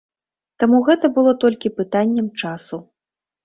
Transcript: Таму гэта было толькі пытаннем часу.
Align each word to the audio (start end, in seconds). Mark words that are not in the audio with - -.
Таму 0.63 0.79
гэта 0.87 1.11
было 1.19 1.31
толькі 1.45 1.75
пытаннем 1.79 2.27
часу. 2.41 2.85